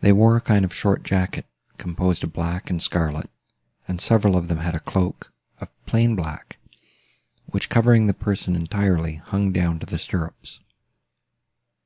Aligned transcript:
They 0.00 0.12
wore 0.14 0.38
a 0.38 0.40
kind 0.40 0.64
of 0.64 0.72
short 0.72 1.02
jacket, 1.02 1.44
composed 1.76 2.24
of 2.24 2.32
black 2.32 2.70
and 2.70 2.80
scarlet, 2.82 3.28
and 3.86 4.00
several 4.00 4.34
of 4.34 4.48
them 4.48 4.60
had 4.60 4.74
a 4.74 4.80
cloak, 4.80 5.30
of 5.60 5.68
plain 5.84 6.16
black, 6.16 6.56
which, 7.44 7.68
covering 7.68 8.06
the 8.06 8.14
person 8.14 8.56
entirely, 8.56 9.16
hung 9.16 9.52
down 9.52 9.78
to 9.80 9.84
the 9.84 9.98
stirrups. 9.98 10.60